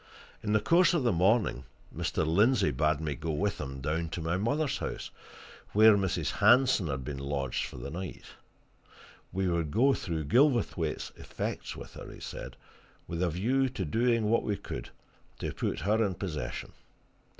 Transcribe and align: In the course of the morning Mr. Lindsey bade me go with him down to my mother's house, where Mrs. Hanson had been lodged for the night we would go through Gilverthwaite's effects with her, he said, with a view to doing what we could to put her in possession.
In 0.41 0.53
the 0.53 0.59
course 0.59 0.95
of 0.95 1.03
the 1.03 1.11
morning 1.11 1.63
Mr. 1.95 2.25
Lindsey 2.25 2.71
bade 2.71 2.99
me 2.99 3.13
go 3.13 3.29
with 3.29 3.61
him 3.61 3.81
down 3.81 4.09
to 4.09 4.19
my 4.19 4.35
mother's 4.35 4.79
house, 4.79 5.11
where 5.73 5.95
Mrs. 5.95 6.31
Hanson 6.31 6.87
had 6.87 7.03
been 7.03 7.19
lodged 7.19 7.65
for 7.67 7.77
the 7.77 7.91
night 7.91 8.23
we 9.31 9.47
would 9.47 9.69
go 9.69 9.93
through 9.93 10.25
Gilverthwaite's 10.25 11.11
effects 11.17 11.75
with 11.75 11.93
her, 11.93 12.11
he 12.11 12.19
said, 12.19 12.57
with 13.07 13.21
a 13.21 13.29
view 13.29 13.69
to 13.69 13.85
doing 13.85 14.27
what 14.27 14.41
we 14.41 14.57
could 14.57 14.89
to 15.37 15.53
put 15.53 15.81
her 15.81 16.03
in 16.03 16.15
possession. 16.15 16.71